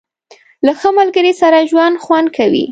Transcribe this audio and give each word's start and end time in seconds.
•له 0.65 0.73
ښه 0.79 0.89
ملګري 0.99 1.33
سره 1.41 1.67
ژوند 1.69 1.95
خوند 2.03 2.27
کوي. 2.37 2.65